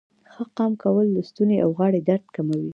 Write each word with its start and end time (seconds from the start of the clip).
ښه 0.33 0.43
قام 0.57 0.73
کول 0.83 1.07
د 1.13 1.17
ستونې 1.29 1.57
او 1.63 1.69
غاړې 1.77 1.99
درد 2.09 2.25
کموي. 2.35 2.69